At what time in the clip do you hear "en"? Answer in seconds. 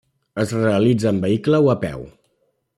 1.11-1.21